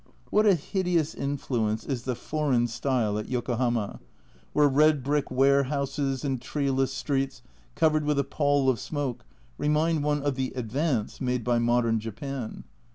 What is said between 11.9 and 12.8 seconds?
Japan.